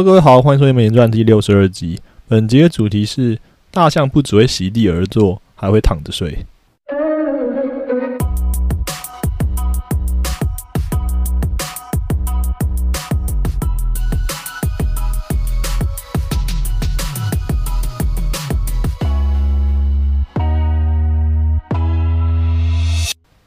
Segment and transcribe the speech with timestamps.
[0.00, 2.00] 各位好，欢迎收听《美人传》第六十二集。
[2.26, 3.38] 本集的主题是：
[3.70, 6.46] 大象不只会席地而坐，还会躺着睡。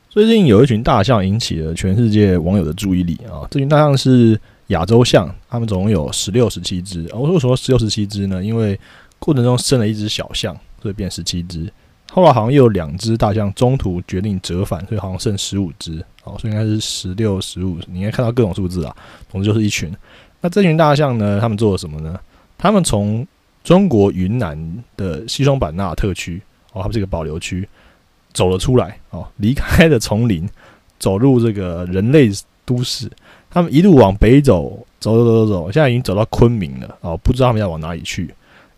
[0.10, 3.44] 最近有一群大象引起了全世界网友的注意力啊！
[3.52, 7.08] 这群大象是亚洲象，它们总共有十六、十七只。
[7.14, 8.44] 我为什么十六、十七只呢？
[8.44, 8.80] 因为
[9.20, 11.72] 过程中生了一只小象，所以变十七只。
[12.12, 16.04] 后来好像又有两只大象中途决定折返，所以好像剩十五只。
[16.24, 17.78] 哦，所以应该是十六、十五。
[17.88, 18.96] 你应该看到各种数字啊。
[19.30, 19.94] 总之就是一群。
[20.42, 21.40] 那这群大象呢？
[21.40, 22.20] 他们做了什么呢？
[22.58, 23.28] 他们从
[23.64, 26.42] 中国云南的西双版纳特区，
[26.74, 27.68] 哦，它们是一个保留区。
[28.34, 30.48] 走了出来哦，离开了丛林，
[31.00, 32.30] 走入这个人类
[32.66, 33.10] 都市。
[33.56, 38.30] 他们一路往北走，走走走走走，现在已经走到昆明了哦，不知道他们要往哪里去，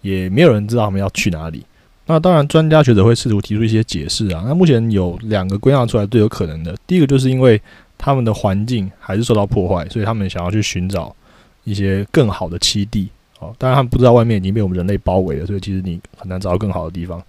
[0.01, 1.65] 也没有人知道他们要去哪里。
[2.05, 4.43] 那当然，专家学者会试图提出一些解释啊。
[4.45, 7.59] 那目前有两个归纳出来最有可能的，第一个就是因为
[7.97, 11.15] 他们的环境还是受到破坏，所以他们想要去寻找
[11.63, 13.09] 一些更好的栖地
[13.39, 13.51] 哦。
[13.57, 17.19] 当然，他们不知道外面已经被我们人类包围了，所以其实你很难找到更好的地方。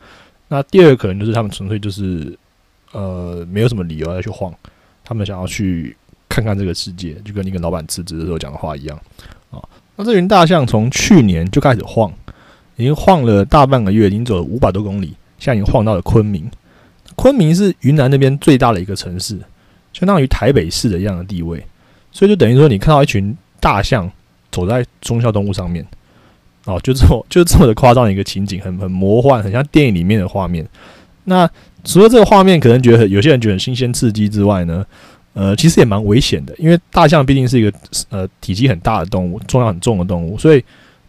[0.48, 2.38] 那第二个可能就是他们纯粹就是，
[2.92, 4.52] 呃，没有什么理由要去晃，
[5.02, 5.96] 他们想要去
[6.40, 8.98] 看看这个世界，就跟你跟老板辞职的时候讲的话一样
[9.50, 9.58] 啊。
[9.96, 12.12] 那这群大象从去年就开始晃，
[12.76, 16.50] 已经晃了大半个月，已经走了五百多公里，现在已经晃到了昆明。
[17.16, 19.38] 昆明是云南那边最大的一个城市，
[19.92, 21.64] 相当于台北市的一样的地位，
[22.12, 24.10] 所以就等于说你看到一群大象
[24.52, 25.84] 走在中孝东路上面。
[26.64, 30.66] 哦，就这么 就这么的夸张的一个情景，很很魔幻，很像电影里面的画面。
[31.24, 31.48] 那
[31.82, 34.84] 除了这个画面，可能觉得有些人觉得很新鲜刺激之外呢，
[35.40, 37.72] 呃，其实也蛮危险的，因为大象毕竟是一个
[38.08, 40.60] 呃体积很大的动物，重量很重的动物，所以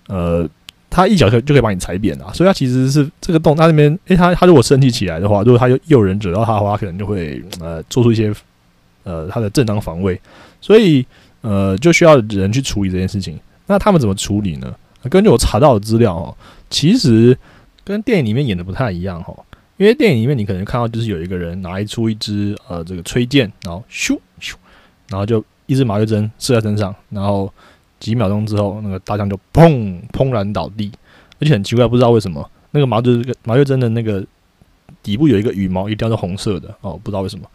[0.07, 0.47] 呃，
[0.87, 2.31] 它一脚就就可以把你踩扁啊。
[2.31, 8.31] 所以它其实是这个洞它那边，诶，它它如果生气起来的话，如果它又有人惹到它的话，可能就会呃做出一些
[9.03, 10.21] 呃它的正当防卫，
[10.61, 11.03] 所以
[11.41, 13.39] 呃就需要人去处理这件事情。
[13.65, 14.71] 那他们怎么处理呢？
[15.09, 16.37] 根据我查到的资料哦，
[16.69, 17.35] 其实
[17.83, 19.33] 跟电影里面演的不太一样哈。
[19.79, 24.53] 因为电影里面你可能看到就是有一个人拿出一支呃这个吹箭，然后咻咻，
[25.07, 27.51] 然后就一支麻醉针射在身上，然后
[27.97, 30.91] 几秒钟之后那个大象就砰砰然倒地，
[31.39, 34.21] 而且很奇怪，不知道为什么那个麻醉麻醉针的那个
[35.01, 37.49] 底部有一个羽毛一定要是红色的哦，不知道为什么。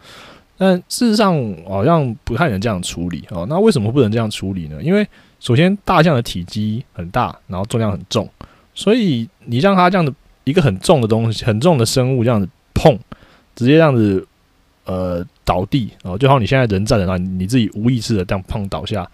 [0.57, 1.37] 但事实上
[1.67, 3.45] 好像不太能这样处理哦。
[3.47, 4.81] 那为什么不能这样处理呢？
[4.81, 5.07] 因为
[5.39, 8.27] 首先大象的体积很大，然后重量很重，
[8.73, 10.11] 所以你让它这样子
[10.45, 12.97] 一个很重的东西、很重的生物这样子碰，
[13.53, 14.25] 直接这样子
[14.85, 19.05] 呃倒地然哦，就好像你现在人站着，那你自己无意识的这样碰倒下，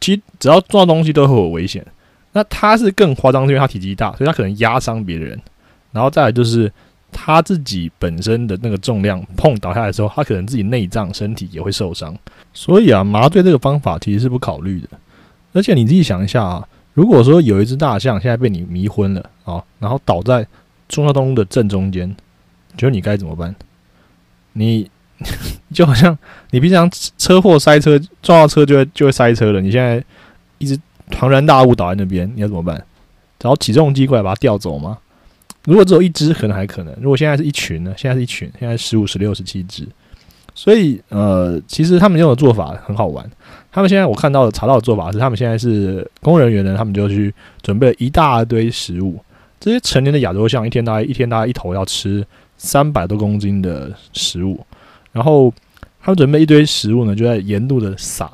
[0.00, 1.86] 其实只要撞到东西都会有危险。
[2.32, 5.38] 那它是更夸张，因为它体积大，所以它可能压伤别人。
[5.92, 6.72] 然后再来就是。
[7.14, 12.16] 它自己本身的那个重量碰倒下来的时候，它可能自己内脏身体也会受伤。
[12.54, 14.88] 所以啊，麻醉这个方法其实是不考虑的。
[15.52, 20.46] 而且你自己想一下啊，如果说有一只大象现在被你迷昏了啊，然后倒在
[20.88, 22.14] 中交东的正中间，
[22.76, 23.54] 觉得你该怎么办？
[24.52, 24.90] 你
[25.72, 26.16] 就好像
[26.50, 30.04] 你平常车祸塞车撞到车就会就会塞车了，你现在
[30.58, 30.78] 一直
[31.10, 32.84] 庞然大物倒在那边，你要怎么办？
[33.38, 34.98] 找起重机过来把它调走吗？
[35.64, 37.94] 如果只有一只，可能还可能；如果现在是一群呢？
[37.96, 39.86] 现在是一群，现在十五、十六、十七只。
[40.54, 43.24] 所以，呃，其实他们用的做法很好玩。
[43.72, 49.18] 他们现在我看到的查到的做法是，他们现在是工人员呢，他们就去准备一大堆食物。
[49.58, 52.24] 这些成年的亚洲象一天大概一天大概一头要吃
[52.58, 54.60] 三百多公斤的食物，
[55.10, 55.52] 然后
[56.02, 58.30] 他们准备一堆食物呢，就在沿路的撒，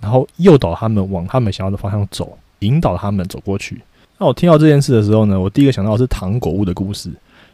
[0.00, 3.80] 然后诱导他们往他们想要的方向走，引导他们走过去。
[4.18, 7.10] 那我听到这件事的时候呢，我第一个想到的是糖果屋的故事，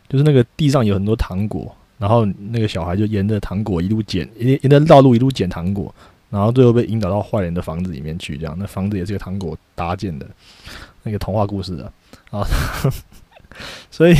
[0.08, 5.94] 就是那个地上有很多糖果，然后那个小孩就沿着糖果一路捡，沿沿着道路一路捡糖果，
[6.32, 10.26] 然后最后被引导到坏人的房子里面去，这样那房子也是个糖果搭建的，
[11.02, 11.84] 那个童话故事的
[12.30, 12.42] 啊，
[13.90, 14.14] 所以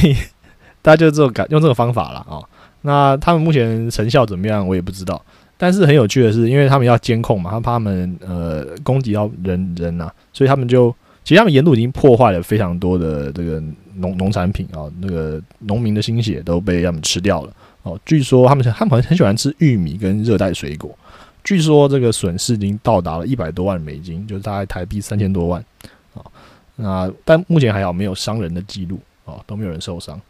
[0.83, 2.39] 大家就这种感用这个方法了啊。
[2.83, 5.25] 那他们目前成效怎么样，我也不知道。
[5.57, 10.95] 但是很有趣的是，因为他们要监控嘛，他怕他们呃攻击到人人呐，所以他们就。
[11.25, 13.63] 其实他们沿路已经破坏了非常多的这个
[13.95, 17.53] 农农产品啊，那个农民的心血都被他们吃掉了
[17.85, 17.97] 哦。
[18.05, 20.91] 据说他们他们好像很喜欢吃玉米跟热带水果，
[21.45, 25.65] 据说这个损失已经到达了一百多万美金，就是大概台币三千多万
[26.15, 26.23] 啊。
[26.77, 30.21] 那但目前还好没有伤人的记录啊，都没有人受伤，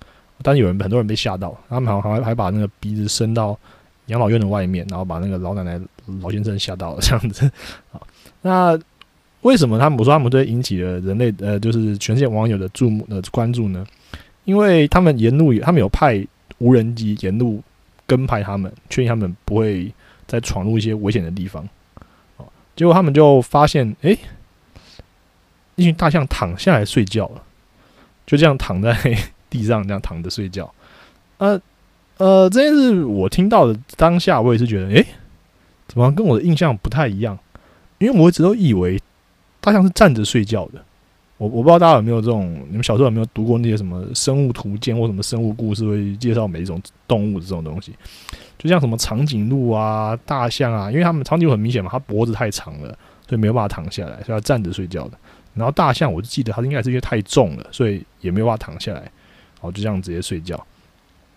[0.42, 3.58] 但有人很多人被吓到，他们好像还还把那个鼻子伸到
[4.06, 5.80] 养老院的外面，然后把那个老奶奶
[6.20, 7.50] 老先生吓到了这样子
[7.92, 8.00] 啊。
[8.40, 8.78] 那。
[9.42, 13.84] 为什么他们说他们对引起了人类呃，就是全世界网友的注目的关注呢？
[14.44, 16.24] 因为他们沿路，他们有派
[16.58, 17.60] 无人机沿路
[18.06, 19.92] 跟拍他们，确定他们不会
[20.32, 21.62] 在闯入一些危险的地方。
[22.38, 24.16] 哦，结果他们就发现，哎，
[25.74, 27.42] 一群大象躺下来睡觉了，
[28.24, 28.96] 就这样躺在
[29.50, 30.72] 地上，这样躺着睡觉。
[31.36, 31.60] 呃
[32.16, 35.04] 呃，这件事我听到的当下，我也是觉得，哎，
[35.86, 37.38] 怎么跟我的印象不太一样？
[37.98, 38.98] 因为我一直都以为
[39.60, 40.82] 大象是站着睡觉的。
[41.42, 47.92] 我我不知道大家有没有这种，你们小时候有没有读过那些什么生物图鉴或什么生物故事，会介绍每一种动物的这种东西？
[48.56, 52.96] 就像什么长颈鹿啊、大象啊，因为他们长颈鹿很明显嘛，它脖子太长了，
[53.28, 55.18] 所以没有办法躺下来，所以要站着睡觉的。
[55.54, 60.64] 然后大象，我就记得它应该是因为太重了，所以也没有办法躺下来，然后就这样直接睡觉。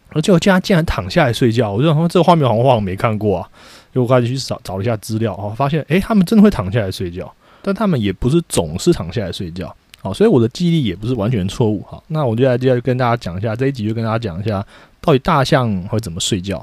[0.10, 3.50] 而且我竟然竟然躺下来睡觉，我就说这个画面好像画我没看过啊，
[3.92, 9.76] 就我赶紧去找找了一下资料，哦，发现诶，他们真的会躺下来睡觉，但他们也不是总是躺下来睡觉。
[10.06, 11.84] 好，所以我的记忆力也不是完全错误。
[11.90, 14.64] 好，那我就来接下来跟大家讲一下这一集，就跟大家讲一下
[15.02, 16.58] 到底大象会怎么睡觉。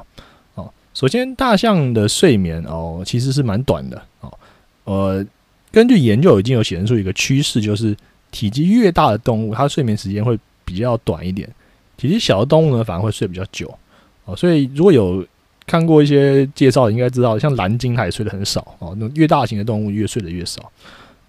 [0.55, 4.01] 哦，首先大象的睡眠哦其实是蛮短的。
[4.21, 4.33] 哦，
[4.85, 5.27] 呃，
[5.73, 7.97] 根据研究已经有显示出一个趋势，就是
[8.31, 11.49] 体积越大的动物，它睡眠时间会比较短一点；
[11.97, 13.77] 体积小的动物呢，反而会睡比较久。
[14.25, 15.27] 哦，所以如果有
[15.67, 18.65] 看过一些介绍，应该知道，像蓝鲸它也睡得很少。
[18.79, 20.71] 哦，那越大型的动物越睡得越少。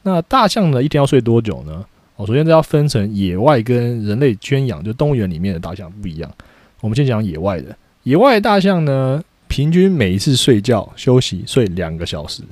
[0.03, 1.83] 那大象呢，一天要睡多久呢？
[2.15, 6.31] 哦，首先这要分成野外跟人类圈养，就动物园里面的大象不一样。
[6.79, 12.43] 我们先讲野外的，野外大象呢，平均每一次睡觉休息睡两个小时。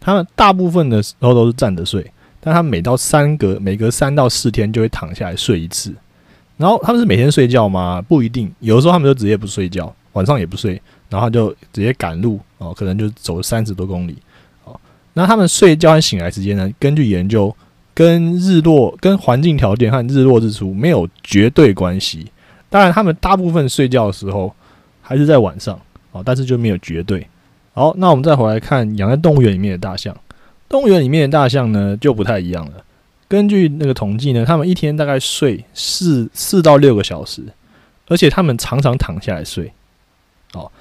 [0.00, 2.04] 它们大部分的时候都是站着睡，
[2.40, 5.94] 但它每到三隔每隔三到四天就会躺下来睡一次。
[6.56, 8.02] 然后他们是每天睡觉吗？
[8.02, 14.16] 不一定，有的时候他们就直接不睡觉，晚上也不睡，然后就直接赶路哦，可能就走三十多公里。
[14.64, 14.78] 哦，
[15.12, 16.68] 那他们睡觉和醒来时间呢？
[16.80, 17.54] 根据研究。
[17.94, 22.26] 跟日落、跟环境条件和日落日出没有绝对关系。
[22.68, 24.52] 当然，他们大部分睡觉的时候
[25.00, 25.80] 还是在晚上
[26.10, 27.26] 哦，但是就没有绝对。
[27.72, 30.16] 好，那我们再回来看养在动物园里面的大象。
[30.68, 32.84] 动物园里面的大象呢就不太一样了。
[33.28, 37.42] 根据那个统计呢，他们一天大概睡四四到六个小时，
[38.08, 39.72] 而且他们常常躺下来睡。
[40.52, 40.72] 好。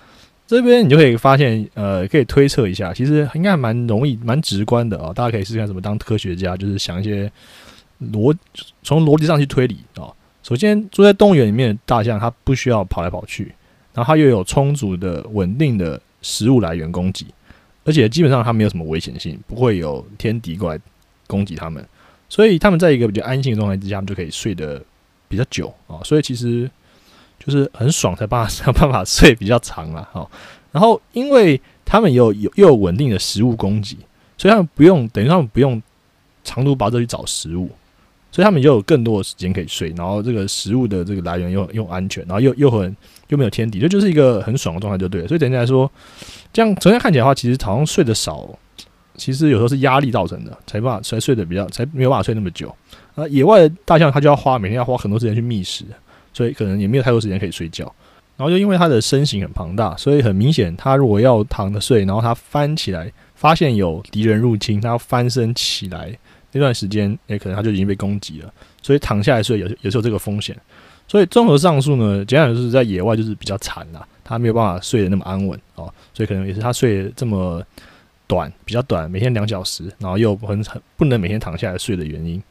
[0.46, 5.14] 这边你就可以发现，呃，可以推测一下，其实应该蛮容易、蛮直观的啊。
[5.14, 7.32] 大家可以试试看怎么当科学家，就是想一些
[8.12, 8.36] 逻，
[8.84, 10.12] 从逻辑上去推理啊。
[10.44, 13.54] 首先，住在动物园里面的大象，它不需要跑来跑去，
[13.94, 17.26] 然后它又有充足的、稳定的食物来源供给，
[17.86, 20.80] 而且基本上它没有什么危险性，不会有天敌过来
[21.26, 21.84] 攻击它们，
[22.28, 24.84] 所以它们在一个比较安静的状态之下，就可以睡得
[25.30, 26.02] 比较久啊。
[26.04, 26.70] 所以其实。
[27.40, 30.28] 就是很爽，才办法想办法睡比较长了 哈。
[30.72, 33.96] 然后，因为他们有有又有稳定的食物供给，
[34.38, 35.82] 所以他们不用等于他们不用
[36.44, 37.70] 长途跋涉去找食物，
[38.32, 39.94] 所以他们就有更多的时间可以睡。
[39.96, 42.96] 然后，这个食物的这个来源又又安全，然后又又很
[43.28, 45.28] 又没有天敌，这就是一个很爽的状态，就对了。
[45.28, 45.90] 所以，整体来说，
[46.52, 48.50] 这样首先看起来的话，其实好像睡得少，
[49.16, 52.76] 其实有时候是压力造成的，才把才睡得比较才没有办法睡那么久。
[53.14, 55.86] 啊，野外的大象它就要花每天要花很多时间去觅食。
[56.34, 57.86] 所以可能也没有太多时间可以睡觉，
[58.36, 66.12] 然后就因为它的身形很庞大，所以很明显，它如果要躺着睡，然后它翻起来发现有敌人入侵，它要翻身起来
[66.52, 68.54] 那段时间，诶，可能它就已经被攻击了。
[68.82, 70.56] 所以躺下来睡也也是有这个风险。
[71.08, 77.62] 所以综合上述呢，简单就是在野外就是比较惨啦，它没有办法睡得那么安稳哦，所以可能也是他睡这么
[78.26, 82.42] 短，比较短，每天两小时，然后又很很不能每天躺下来睡的原因。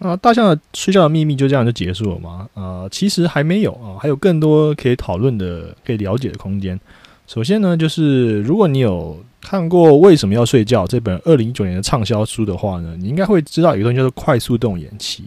[0.00, 2.48] 啊，大象的睡觉的秘密就这样就结束了吗？
[2.54, 6.78] 啊，其实还没有啊，还有更多可以讨论的、可以了解的空间。
[7.26, 15.24] 首先呢，就是如果你有看过《为什么要睡觉》这本二零一九年的畅销书的话呢，你应该会知道有一个东西叫做快速动眼期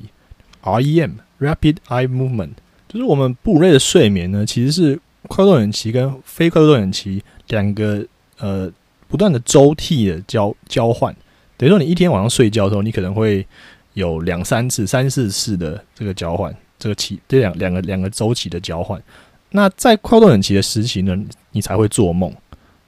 [0.63, 2.49] （REM，Rapid Eye Movement）。
[2.89, 8.03] 就是我们哺乳类的睡眠呢，其实是快速动眼期跟非快速动眼期两个
[8.39, 8.69] 呃
[9.07, 11.15] 不断的周替的交交换。
[11.57, 13.45] 等于说，你一天晚上睡觉的时候，你可能会
[13.93, 19.01] 有两三次、三四次的这个交换，这个期这两两个两个周期的交换。
[19.51, 21.17] 那在快动眼期的时期呢，
[21.51, 22.33] 你才会做梦。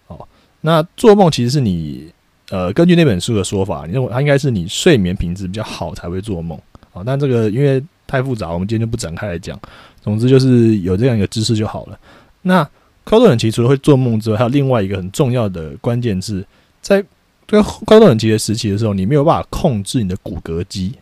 [0.08, 0.28] 哦，
[0.62, 2.12] 那做梦其实是你
[2.50, 6.60] 呃，根据那本书的说法，你认为它应该是你睡眠品质比较好才会做梦。
[6.94, 9.60] 哦，但这个因为太复杂，我们今天就不展开来讲。
[10.02, 12.00] 总之就是有这样一个知识就好了。
[12.42, 12.64] 那
[13.04, 16.46] 快动眼期除了会做梦之外，还有另外一个很重要的关键字，
[16.82, 17.04] 在。
[17.48, 20.94] 在高动眼期的时期的时候，你没有办法控制你的骨骼肌，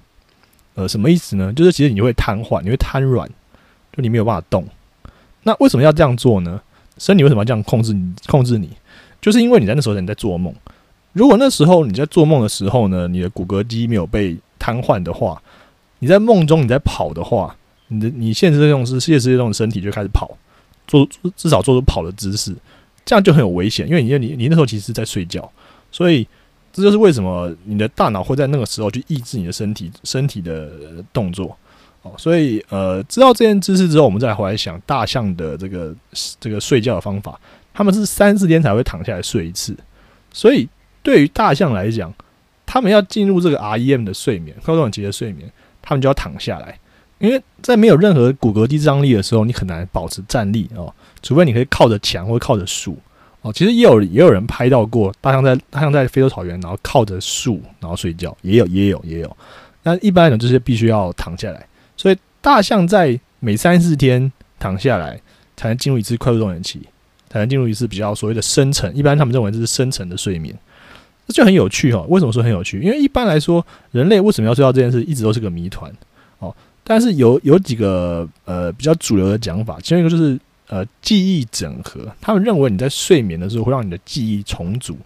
[0.76, 1.54] 呃，什么意思呢？
[1.54, 3.28] 就是其实你会瘫痪，你会瘫软，
[3.92, 4.68] 就你没有办法动。
[5.44, 6.62] 那为什么要这样做呢？
[6.98, 8.14] 身体为什么要这样控制你？
[8.28, 8.70] 控制你，
[9.22, 10.54] 就是因为你在那时候你在做梦，
[11.14, 15.42] 如果那时候你在做梦的时候呢，你的骨骼肌没有被瘫痪的话，
[16.00, 17.56] 你在梦中你在跑的话，
[17.88, 20.38] 你的你现实这种是世界世界这种身体就开始跑，
[20.88, 22.56] 做至少做出跑的姿势，
[23.06, 25.52] 这样就很有危险，因为你你你那时候其实是在睡觉，
[25.94, 26.28] 所以
[26.74, 30.70] 这就是为什么你的大脑会在那个时候去抑制你的身体身体的
[31.14, 31.56] 动作。
[32.02, 35.96] 哦，所以呃，知道这件知识之后，我们再回来想大象的这个
[36.38, 37.40] 这个睡觉的方法，
[37.74, 39.74] 他们是三四天才会躺下来睡一次。
[40.34, 40.68] 所以
[41.02, 42.14] 对于大象来讲，
[42.66, 45.50] 他们要进入这个 REM 的睡眠，高动期的睡眠，
[45.82, 46.78] 他们就要躺下来，
[47.20, 52.98] 因为在没有任何骨骼肌张力的时候，你很难保持站立哦，除非你可以靠着墙或靠着树
[53.44, 53.54] 哦。
[53.54, 59.38] 其实也有也有人拍到过大象在大象在非洲草原，然后靠着树然后睡觉，也有也有也有。
[59.84, 61.64] 那一般来讲，这些必须要躺下来。
[61.96, 65.22] 所以大象在每三四天躺下来，
[65.56, 66.82] 才能进入一次快速动眼期，
[67.30, 68.92] 才能进入一次比较所谓的深层。
[68.96, 70.58] 一般他们认为这是深层的睡眠，
[71.28, 72.06] 这就很有趣哦。
[72.10, 72.80] 为什么说很有趣？
[72.82, 75.92] 因为一般来说，人类为什么要睡觉这件事一直都是个谜团
[76.40, 76.56] 哦。
[76.86, 82.08] 但是有有几个呃比较主流的讲法，其中一个就是呃记忆整合。
[82.22, 84.98] 他们认为你在睡眠的时候会让你的记忆重组，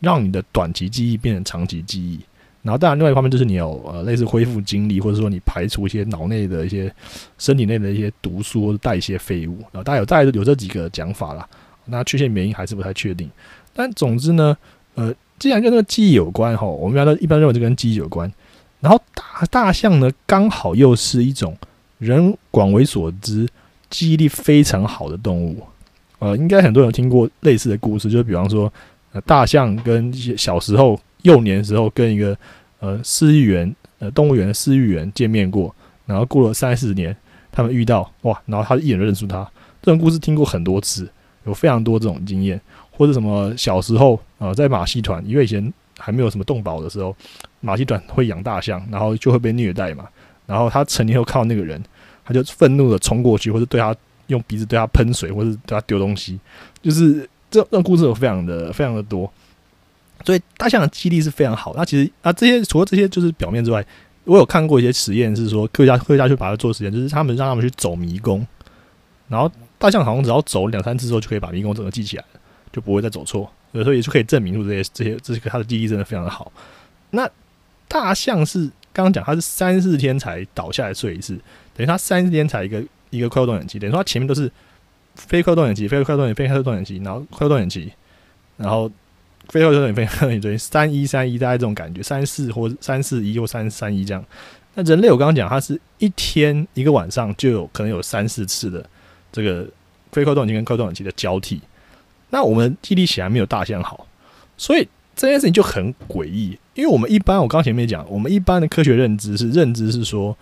[0.00, 2.20] 让你的短期记忆变成长期记忆。
[2.62, 6.94] 然后，当然，另外一方面就是你有呃类似恢复精力，或者说你排除一些脑内的一些
[7.36, 9.58] 身体内的一些毒素或者代谢废物。
[9.72, 11.44] 然后，大家有大概有这几个讲法啦。
[11.86, 13.28] 那确切原因还是不太确定。
[13.74, 14.56] 但总之呢，
[14.94, 18.32] 呃，既然跟那个记忆有关哈，我们一般一般认为这跟记忆有关。
[18.78, 21.56] 然后大大象呢，刚好又是一种
[21.98, 23.48] 人广为所知
[23.92, 25.62] 记忆力非常好的动物。
[26.18, 28.72] 呃，应该很多人听过类似的故事，就是比方说，
[29.12, 31.00] 呃，大象跟小时候。
[31.22, 32.36] 幼年时候跟一个
[32.80, 35.72] 呃饲育员呃动物园的饲育员见面过，
[36.04, 37.16] 然后过了三四年，
[37.52, 39.48] 他们遇到哇，然后他一眼认出他。
[39.80, 41.08] 这种故事听过很多次，
[41.44, 47.14] 有非常多这种经验，或者什么小时候呃在马戏团，因为以前还没有什么动保的时候，
[47.60, 50.08] 马戏团会养大象，然后就会被虐待嘛。
[50.44, 51.80] 然后他成年后看到那个人，
[52.24, 53.94] 他就愤怒的冲过去，或者对他
[54.28, 56.38] 用鼻子对他喷水，或者对他丢东西，
[56.80, 59.30] 就是这这种故事有非常的非常的多。
[60.24, 61.74] 所以大象的记忆力是非常好。
[61.76, 63.84] 那其实啊，这些除了这些就是表面之外，
[64.24, 68.46] 我有看过一些实验，是说科学家科学家去把它做实验，就是他们让他们去走迷宫，
[69.26, 72.24] 然后大象好像只要走两三次之后，就可以把迷宫整个记起来，
[72.72, 73.50] 就不会再走错。
[73.72, 76.52] 所以说也是可以证明出这些这些这些它的记忆真的非常的好。
[77.10, 77.28] 那
[77.88, 81.34] 大象是刚刚讲它是三四天才倒下来睡一次，
[81.74, 84.50] 等于它三四天才一个一个快速动眼期，等于说它前面都是
[85.14, 87.92] 非快速动眼期、非快速动眼、非快速动眼期，然后快速动眼期，
[88.56, 88.90] 然后。
[89.48, 94.24] 非常有点非常有点三一三一大概这种感觉，三四或三四一或三三一这样。
[94.74, 98.88] 那人类我刚刚讲，它是一天一个晚上就有可能有三四次的
[99.32, 99.68] 这个
[100.12, 101.60] 非快动眼期跟快速动眼期的交替。
[102.30, 104.06] 那我们记忆力显然没有大象好，
[104.56, 104.88] 所以
[105.22, 106.58] 这件事情就很诡异。
[106.74, 110.36] 因为我们一般我刚前面讲，我们一般的科学认知是认知是说，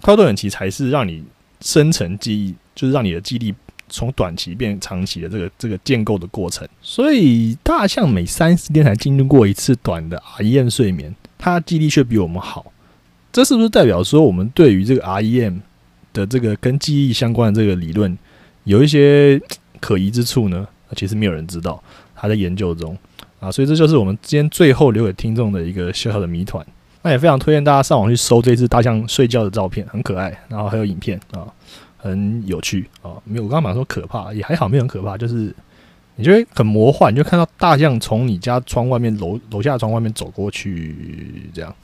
[0.00, 1.24] 快动眼期才是让你
[1.60, 3.54] 深层记忆，就是让你的记忆。
[3.86, 12.72] 从短期变长期的这个这个建构的过程，所以大象每三十天才经历过一次短的 REM 睡眠，它记忆力却比我们好。
[13.30, 15.60] 这是不是代表说我们对于这个 REM
[16.14, 18.16] 的这个跟记忆相关的这个理论
[18.64, 19.40] 有一些
[19.80, 20.66] 可疑之处呢？
[20.96, 21.80] 其实没有人知道，
[22.14, 22.96] 还在研究中
[23.44, 23.52] 啊。
[23.52, 26.64] 所以这就是我们今天最后留给听众的一个小小的谜团。
[27.02, 31.46] 那也非常推荐大家上网去搜这只大象睡觉的照片，很可爱，然后还有影片啊。
[31.96, 35.54] 很有趣啊，没有我刚刚马上说可怕，也还好，没有很可怕，就是
[36.16, 41.74] 你就会很魔幻，你就看到大象从你家窗外面楼楼下的窗外面走过去，这样。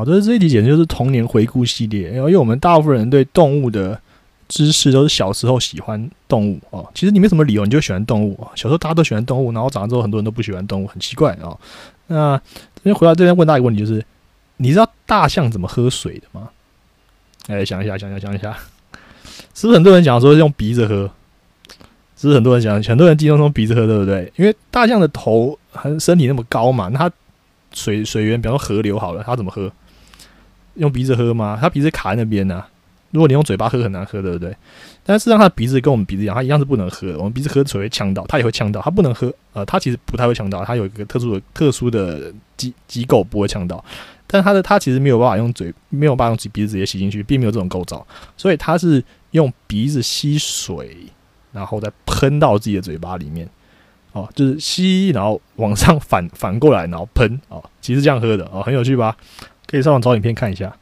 [0.00, 4.00] 好，这是这一题简直就是童年回顾系列，因为我们大部分人对动物的
[4.48, 6.90] 知识都是小时候喜欢动物哦。
[6.94, 11.54] 其实你没什么理由你就喜欢动物小时候大家都喜欢动物，然后长大之后很多人都不喜欢动物，很奇怪啊。
[12.06, 12.40] 那
[12.76, 14.02] 这边回到这边问大家一个问题，就是
[14.56, 16.48] 你知道大象怎么喝水的吗？
[17.48, 18.56] 哎，想一下，想一下，想一下，
[19.54, 21.10] 是不是很多人讲说用鼻子喝？
[22.16, 24.32] 是不是很多人讲，很多人记中用鼻子喝，对不对？
[24.36, 27.12] 因为大象的头和身体那么高嘛，那它
[27.74, 29.70] 水水源，比方说河流好了，它怎么喝？
[30.74, 31.58] 用鼻子喝吗？
[31.60, 32.64] 他鼻子卡在那边呢。
[33.12, 34.54] 如果你用嘴巴喝，很难喝对不对？
[35.02, 37.18] 但是让他鼻子跟我们鼻子一样，他一样是不能喝的。
[37.18, 38.80] 我们鼻子喝水会呛到，他也会呛到。
[38.80, 39.34] 他不能喝。
[39.52, 40.64] 呃，他其实不太会呛到。
[40.64, 43.84] 他有一个特殊的、特殊的机机构，不会呛到。
[44.28, 48.06] 但他的他其实没有办法用嘴，没有办法用鼻子直接吸进去，并没有这种构造。
[48.36, 50.96] 所以他是用鼻子吸水，
[51.50, 53.48] 然后再喷到自己的嘴巴里面。
[54.12, 57.40] 哦，就是吸，然后往上反，反过来，然后喷。
[57.48, 58.48] 哦，其实这样喝的。
[58.52, 59.16] 哦，很有趣吧。
[59.70, 60.79] 可以上网找影片看一下。